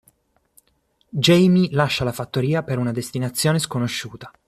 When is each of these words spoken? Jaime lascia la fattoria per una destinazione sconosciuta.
Jaime 1.13 1.67
lascia 1.73 2.03
la 2.03 2.11
fattoria 2.11 2.63
per 2.63 2.79
una 2.79 2.91
destinazione 2.91 3.59
sconosciuta. 3.59 4.31